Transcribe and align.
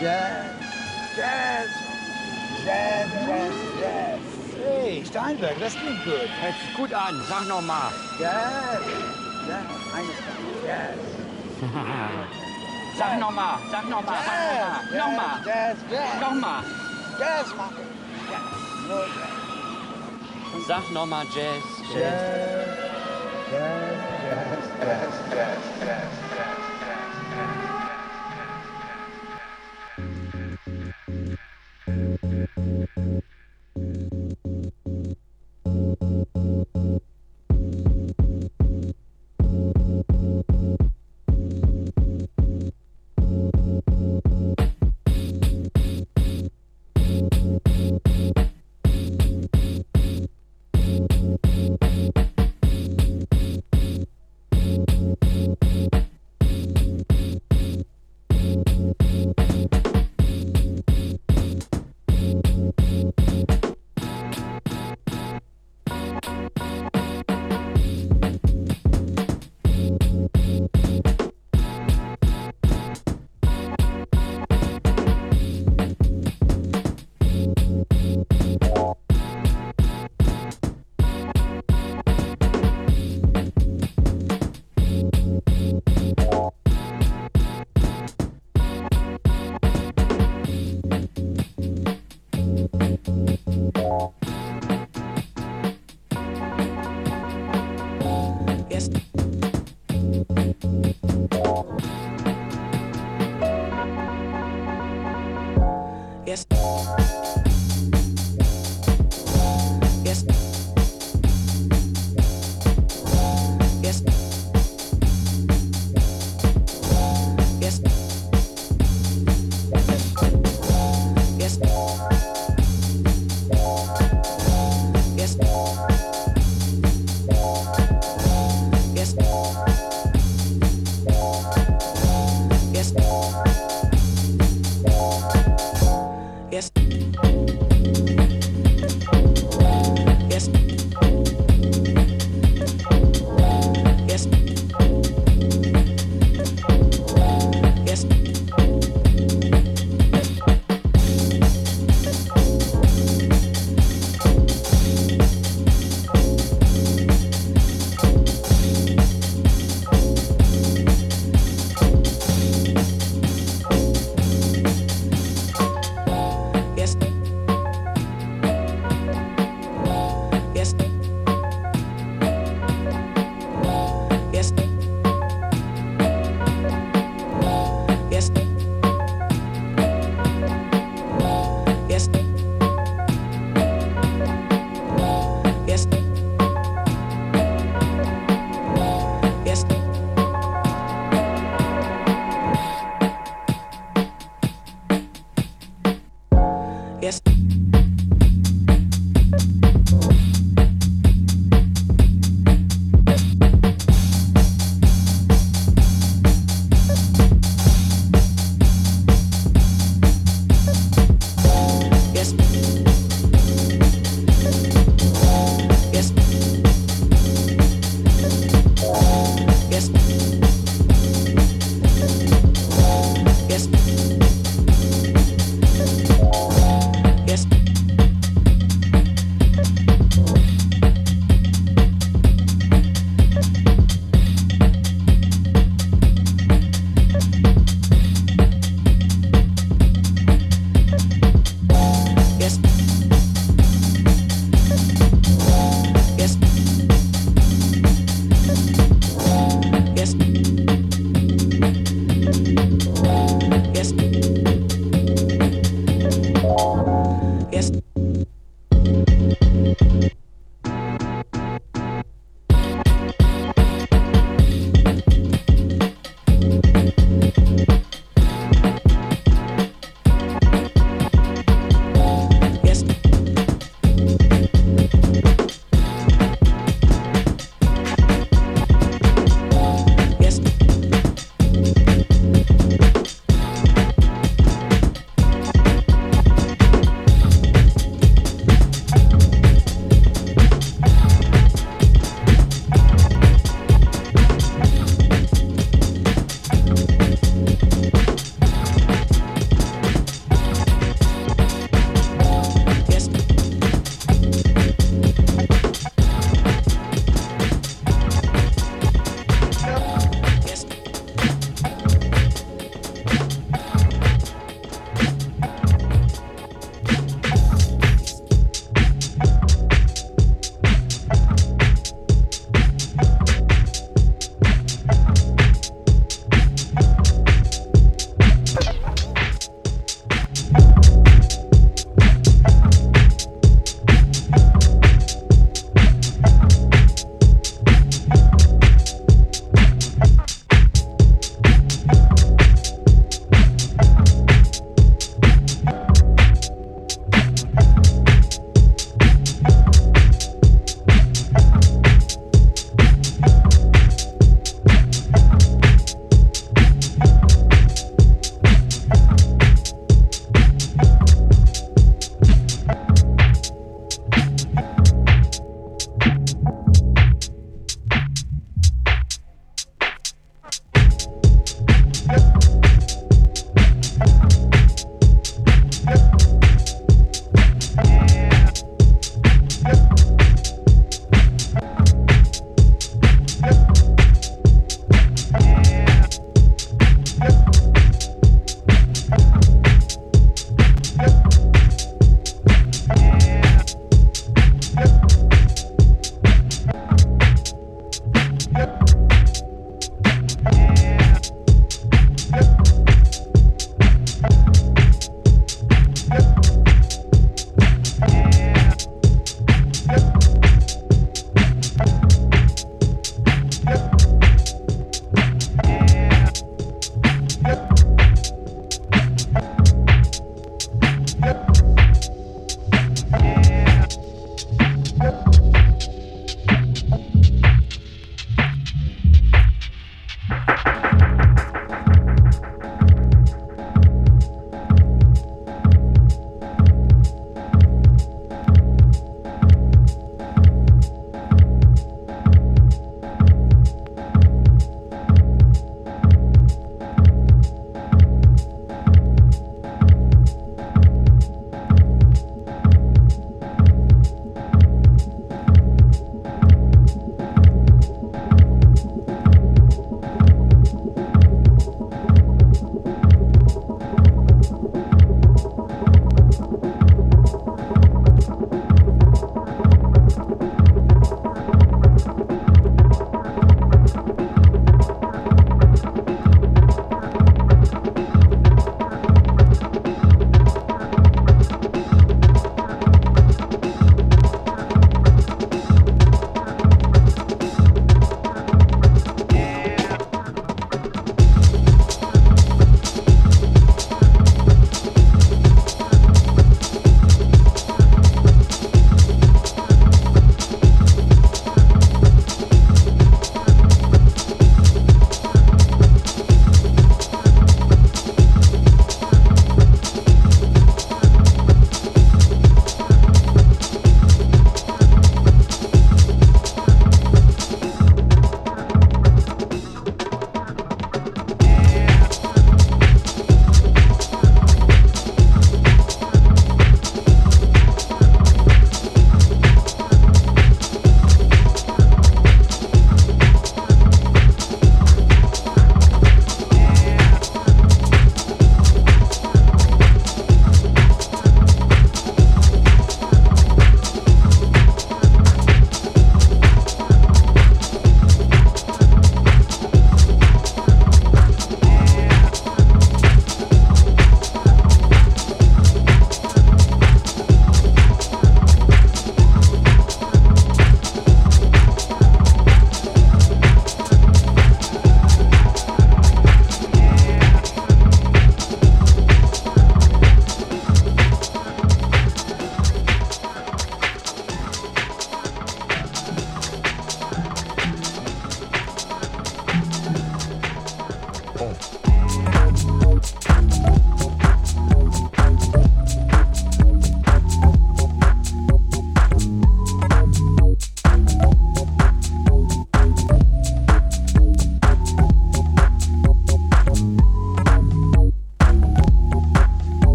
Jazz, 0.00 0.46
Jazz, 1.14 1.68
Jazz, 2.64 3.08
Jazz, 3.28 3.52
Jazz. 3.82 4.20
Hey, 4.64 5.04
Steinberg, 5.04 5.60
das 5.60 5.74
klingt 5.74 6.02
gut. 6.04 6.28
Hört 6.40 6.54
sich 6.54 6.74
gut 6.74 6.94
an. 6.94 7.22
Sag 7.28 7.46
noch 7.46 7.60
mal. 7.60 7.92
Jazz, 8.18 8.80
Jazz, 9.46 9.66
eine 9.94 10.08
Jazz. 10.66 10.96
Sag 12.96 13.18
noch 13.18 13.30
mal. 13.30 13.58
Sag 13.70 13.88
noch 13.90 14.02
mal. 14.02 14.16
Sag 14.16 14.38
noch 14.40 14.96
mal. 14.96 14.98
Noch 14.98 15.12
mal. 15.16 15.42
Jazz, 15.44 15.76
Jazz, 15.90 16.20
Noch 16.20 16.34
mal. 16.34 16.62
Jazz 17.18 17.54
machen. 17.54 17.84
Jazz, 18.30 18.88
nur 18.88 19.04
Jazz. 19.04 20.66
Sag 20.66 20.90
noch 20.92 21.06
mal 21.06 21.24
Jazz. 21.26 21.64
Jazz. 21.92 22.00
Jazz, 23.52 24.00
Jazz, 24.24 24.48
Jazz, 24.80 25.12
Jazz, 25.30 25.58
Jazz, 25.80 26.12
Jazz. 26.36 26.59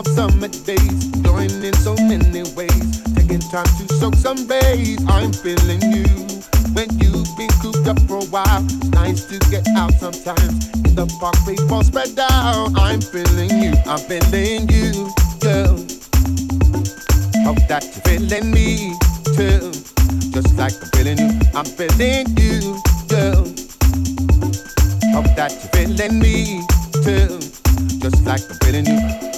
of 0.00 0.06
summer 0.14 0.48
days, 0.48 1.04
going 1.20 1.50
in 1.62 1.74
so 1.74 1.94
many 1.96 2.42
ways, 2.56 3.02
taking 3.14 3.40
time 3.52 3.68
to 3.76 3.94
soak 4.00 4.14
some 4.14 4.46
rays. 4.46 4.98
I'm 5.06 5.30
feeling 5.30 5.82
you 5.92 6.08
when 6.72 6.88
you've 6.98 7.28
been 7.36 7.50
cooped 7.60 7.86
up 7.86 8.00
for 8.08 8.16
a 8.16 8.28
while. 8.32 8.64
It's 8.64 8.88
nice 8.90 9.24
to 9.26 9.38
get 9.50 9.66
out 9.76 9.92
sometimes 9.94 10.70
in 10.86 10.94
the 10.94 11.06
park, 11.20 11.36
baseball 11.44 11.84
spread 11.84 12.18
out. 12.18 12.72
I'm 12.76 13.00
feeling 13.00 13.50
you, 13.62 13.72
I'm 13.84 13.98
feeling 14.08 14.68
you, 14.70 15.12
girl. 15.40 15.76
Hope 17.44 17.60
that 17.68 17.84
you're 17.84 18.04
feeling 18.08 18.50
me 18.50 18.96
too, 19.36 19.70
just 20.32 20.56
like 20.56 20.72
I'm 20.80 20.88
feeling 20.96 21.18
you. 21.18 21.40
I'm 21.52 21.66
feeling 21.66 22.26
you, 22.40 22.80
girl. 23.08 23.44
Hope 25.12 25.30
that 25.36 25.52
you're 25.60 25.72
feeling 25.76 26.18
me 26.18 26.64
too, 27.04 27.38
just 28.00 28.24
like 28.24 28.40
I'm 28.48 28.56
feeling 28.60 28.86
you. 28.86 29.29